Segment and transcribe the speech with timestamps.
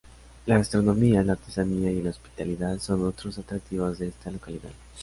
[0.47, 4.71] La gastronomía, la artesanía y el hospitalidad son otros atractivos de esta localidad.